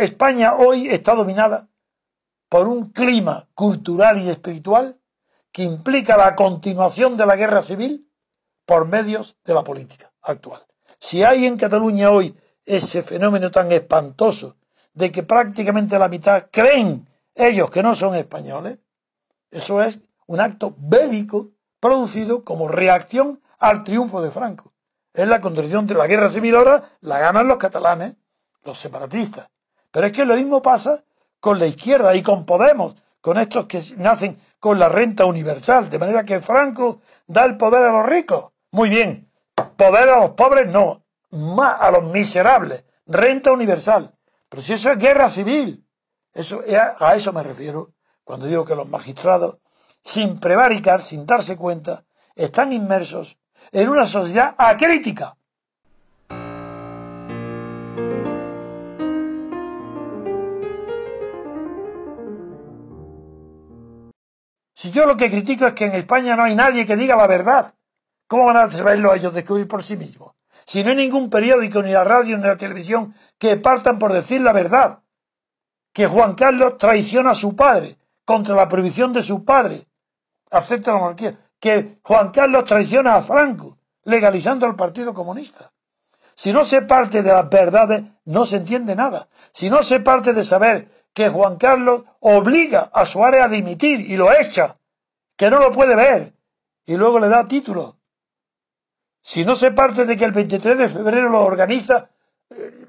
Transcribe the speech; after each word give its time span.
España 0.00 0.54
hoy 0.54 0.88
está 0.88 1.14
dominada 1.14 1.68
por 2.48 2.66
un 2.68 2.90
clima 2.90 3.48
cultural 3.54 4.18
y 4.18 4.30
espiritual 4.30 4.98
que 5.52 5.62
implica 5.62 6.16
la 6.16 6.34
continuación 6.34 7.16
de 7.16 7.26
la 7.26 7.36
guerra 7.36 7.62
civil 7.62 8.10
por 8.64 8.88
medios 8.88 9.36
de 9.44 9.52
la 9.52 9.62
política 9.62 10.12
actual. 10.22 10.64
Si 10.98 11.22
hay 11.22 11.44
en 11.44 11.58
Cataluña 11.58 12.10
hoy 12.10 12.34
ese 12.64 13.02
fenómeno 13.02 13.50
tan 13.50 13.70
espantoso 13.72 14.56
de 14.94 15.12
que 15.12 15.22
prácticamente 15.22 15.98
la 15.98 16.08
mitad 16.08 16.46
creen 16.50 17.06
ellos 17.34 17.70
que 17.70 17.82
no 17.82 17.94
son 17.94 18.14
españoles, 18.14 18.80
eso 19.50 19.82
es 19.82 20.00
un 20.26 20.40
acto 20.40 20.74
bélico 20.78 21.50
producido 21.78 22.42
como 22.44 22.68
reacción 22.68 23.42
al 23.58 23.84
triunfo 23.84 24.22
de 24.22 24.30
Franco. 24.30 24.72
Es 25.12 25.28
la 25.28 25.40
contradicción 25.40 25.86
de 25.86 25.94
la 25.94 26.06
guerra 26.06 26.30
civil 26.30 26.54
ahora, 26.54 26.82
la 27.00 27.18
ganan 27.18 27.48
los 27.48 27.58
catalanes, 27.58 28.16
los 28.62 28.78
separatistas. 28.78 29.50
Pero 29.90 30.06
es 30.06 30.12
que 30.12 30.24
lo 30.24 30.36
mismo 30.36 30.62
pasa 30.62 31.02
con 31.40 31.58
la 31.58 31.66
izquierda 31.66 32.14
y 32.14 32.22
con 32.22 32.44
Podemos, 32.44 32.94
con 33.20 33.38
estos 33.38 33.66
que 33.66 33.82
nacen 33.96 34.38
con 34.58 34.78
la 34.78 34.88
renta 34.88 35.24
universal, 35.24 35.90
de 35.90 35.98
manera 35.98 36.24
que 36.24 36.40
Franco 36.40 37.00
da 37.26 37.44
el 37.44 37.56
poder 37.56 37.82
a 37.82 37.92
los 37.92 38.06
ricos. 38.06 38.52
Muy 38.72 38.88
bien, 38.88 39.30
poder 39.76 40.08
a 40.10 40.20
los 40.20 40.30
pobres 40.32 40.68
no, 40.68 41.02
más 41.30 41.76
a 41.80 41.90
los 41.90 42.04
miserables, 42.04 42.84
renta 43.06 43.52
universal. 43.52 44.14
Pero 44.48 44.62
si 44.62 44.74
eso 44.74 44.90
es 44.90 44.98
guerra 44.98 45.30
civil, 45.30 45.86
eso, 46.32 46.62
a 46.98 47.14
eso 47.14 47.32
me 47.32 47.42
refiero 47.42 47.92
cuando 48.24 48.46
digo 48.46 48.64
que 48.64 48.76
los 48.76 48.88
magistrados, 48.88 49.58
sin 50.02 50.38
prevaricar, 50.38 51.02
sin 51.02 51.26
darse 51.26 51.56
cuenta, 51.56 52.04
están 52.36 52.72
inmersos 52.72 53.38
en 53.72 53.88
una 53.88 54.06
sociedad 54.06 54.54
acrítica. 54.56 55.36
Si 64.80 64.90
yo 64.92 65.04
lo 65.04 65.14
que 65.14 65.30
critico 65.30 65.66
es 65.66 65.74
que 65.74 65.84
en 65.84 65.92
España 65.92 66.36
no 66.36 66.44
hay 66.44 66.54
nadie 66.54 66.86
que 66.86 66.96
diga 66.96 67.14
la 67.14 67.26
verdad, 67.26 67.74
¿cómo 68.26 68.46
van 68.46 68.56
a 68.56 68.70
saberlo 68.70 69.12
ellos 69.14 69.34
descubrir 69.34 69.68
por 69.68 69.82
sí 69.82 69.94
mismos? 69.94 70.32
Si 70.64 70.82
no 70.82 70.88
hay 70.88 70.96
ningún 70.96 71.28
periódico, 71.28 71.82
ni 71.82 71.92
la 71.92 72.02
radio, 72.02 72.38
ni 72.38 72.44
la 72.44 72.56
televisión 72.56 73.14
que 73.36 73.58
partan 73.58 73.98
por 73.98 74.10
decir 74.10 74.40
la 74.40 74.54
verdad, 74.54 75.00
que 75.92 76.06
Juan 76.06 76.34
Carlos 76.34 76.78
traiciona 76.78 77.32
a 77.32 77.34
su 77.34 77.54
padre 77.54 77.98
contra 78.24 78.54
la 78.56 78.70
prohibición 78.70 79.12
de 79.12 79.22
su 79.22 79.44
padre, 79.44 79.86
acepta 80.50 80.92
la 80.92 80.98
monarquía, 80.98 81.38
que 81.60 81.98
Juan 82.02 82.30
Carlos 82.30 82.64
traiciona 82.64 83.16
a 83.16 83.22
Franco, 83.22 83.76
legalizando 84.04 84.64
al 84.64 84.76
Partido 84.76 85.12
Comunista. 85.12 85.70
Si 86.34 86.54
no 86.54 86.64
se 86.64 86.80
parte 86.80 87.22
de 87.22 87.34
las 87.34 87.50
verdades, 87.50 88.02
no 88.24 88.46
se 88.46 88.56
entiende 88.56 88.96
nada. 88.96 89.28
Si 89.52 89.68
no 89.68 89.82
se 89.82 90.00
parte 90.00 90.32
de 90.32 90.42
saber 90.42 90.99
que 91.12 91.28
Juan 91.28 91.56
Carlos 91.56 92.04
obliga 92.20 92.90
a 92.92 93.04
Suárez 93.04 93.42
a 93.42 93.48
dimitir 93.48 94.00
y 94.00 94.16
lo 94.16 94.32
echa, 94.32 94.78
que 95.36 95.50
no 95.50 95.58
lo 95.58 95.72
puede 95.72 95.96
ver, 95.96 96.34
y 96.86 96.96
luego 96.96 97.18
le 97.18 97.28
da 97.28 97.48
título. 97.48 97.98
Si 99.20 99.44
no 99.44 99.54
se 99.54 99.72
parte 99.72 100.06
de 100.06 100.16
que 100.16 100.24
el 100.24 100.32
23 100.32 100.78
de 100.78 100.88
febrero 100.88 101.28
lo 101.28 101.44
organiza, 101.44 102.10
eh, 102.50 102.86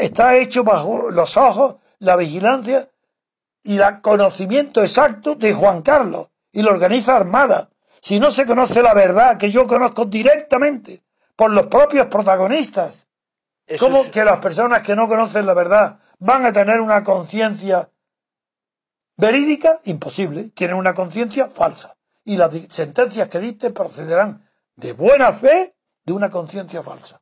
está 0.00 0.36
hecho 0.36 0.64
bajo 0.64 1.10
los 1.10 1.36
ojos, 1.36 1.76
la 1.98 2.16
vigilancia 2.16 2.90
y 3.62 3.78
el 3.78 4.00
conocimiento 4.00 4.82
exacto 4.82 5.34
de 5.34 5.54
Juan 5.54 5.82
Carlos, 5.82 6.28
y 6.52 6.62
lo 6.62 6.70
organiza 6.70 7.16
Armada. 7.16 7.70
Si 8.00 8.20
no 8.20 8.30
se 8.30 8.44
conoce 8.44 8.82
la 8.82 8.92
verdad, 8.92 9.38
que 9.38 9.50
yo 9.50 9.66
conozco 9.66 10.04
directamente 10.04 11.02
por 11.36 11.50
los 11.50 11.66
propios 11.66 12.06
protagonistas, 12.08 13.08
¿cómo 13.78 14.10
que 14.10 14.24
las 14.24 14.40
personas 14.40 14.82
que 14.82 14.94
no 14.94 15.08
conocen 15.08 15.46
la 15.46 15.54
verdad 15.54 16.00
van 16.24 16.46
a 16.46 16.52
tener 16.54 16.80
una 16.80 17.04
conciencia 17.04 17.92
verídica, 19.18 19.78
imposible, 19.84 20.48
tienen 20.50 20.76
una 20.76 20.94
conciencia 20.94 21.48
falsa. 21.48 21.98
Y 22.24 22.38
las 22.38 22.50
sentencias 22.70 23.28
que 23.28 23.40
dicte 23.40 23.70
procederán 23.70 24.48
de 24.74 24.94
buena 24.94 25.34
fe 25.34 25.76
de 26.02 26.12
una 26.14 26.30
conciencia 26.30 26.82
falsa. 26.82 27.20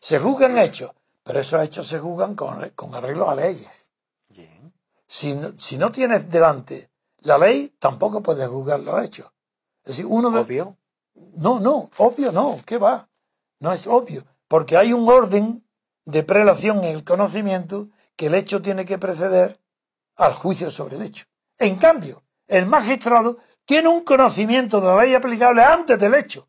Se 0.00 0.18
juzgan 0.18 0.58
hechos, 0.58 0.90
pero 1.22 1.40
esos 1.40 1.62
hechos 1.62 1.86
se 1.86 1.98
juzgan 1.98 2.34
con, 2.34 2.68
con 2.70 2.94
arreglo 2.94 3.30
a 3.30 3.34
leyes. 3.34 3.92
Si, 5.06 5.34
no, 5.34 5.52
si 5.58 5.76
no 5.76 5.92
tienes 5.92 6.28
delante 6.30 6.90
la 7.18 7.36
ley, 7.36 7.74
tampoco 7.78 8.22
puedes 8.22 8.48
juzgar 8.48 8.80
los 8.80 9.04
hechos. 9.04 9.30
Es 9.84 9.96
decir, 9.96 10.06
uno 10.06 10.28
¿Obvio? 10.28 10.76
No, 11.34 11.60
no, 11.60 11.90
obvio 11.98 12.32
no, 12.32 12.58
¿qué 12.64 12.78
va? 12.78 13.08
No 13.58 13.72
es 13.72 13.86
obvio, 13.86 14.24
porque 14.48 14.76
hay 14.76 14.92
un 14.92 15.08
orden 15.08 15.66
de 16.06 16.22
prelación 16.22 16.78
en 16.78 16.96
el 16.96 17.04
conocimiento 17.04 17.88
que 18.16 18.26
el 18.26 18.34
hecho 18.34 18.62
tiene 18.62 18.84
que 18.84 18.98
preceder 18.98 19.60
al 20.16 20.32
juicio 20.32 20.70
sobre 20.70 20.96
el 20.96 21.02
hecho. 21.02 21.26
En 21.58 21.76
cambio, 21.76 22.22
el 22.46 22.66
magistrado 22.66 23.38
tiene 23.64 23.88
un 23.88 24.02
conocimiento 24.02 24.80
de 24.80 24.86
la 24.86 25.02
ley 25.02 25.14
aplicable 25.14 25.62
antes 25.62 25.98
del 25.98 26.14
hecho. 26.14 26.48